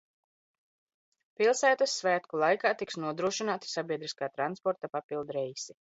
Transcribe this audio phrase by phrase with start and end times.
[1.41, 5.79] Pilsētas svētku laikā tiks nodrošināti sabiedriskā transporta papildreisi.